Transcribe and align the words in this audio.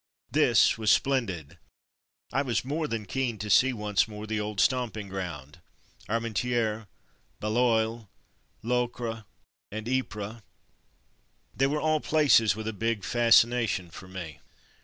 This 0.31 0.79
was 0.79 0.89
splendid— 0.89 1.59
I 2.33 2.41
was 2.41 2.65
more 2.65 2.87
than 2.87 3.05
keen 3.05 3.37
to 3.37 3.51
see, 3.51 3.71
once 3.71 4.07
more, 4.07 4.25
the 4.25 4.39
old 4.39 4.59
stamping 4.59 5.09
ground: 5.09 5.59
Armentieres, 6.09 6.87
Bailleul, 7.39 8.09
Locre, 8.63 9.25
and 9.71 9.87
Ypres; 9.87 10.41
they 11.55 11.67
were 11.67 11.79
all 11.79 11.99
places 11.99 12.55
with 12.55 12.67
a 12.67 12.73
big 12.73 13.03
fascination 13.03 13.91
for 13.91 14.07
me. 14.07 14.39